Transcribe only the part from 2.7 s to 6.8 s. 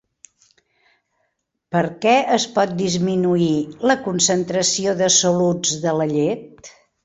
disminuir la concentració de soluts de la llet?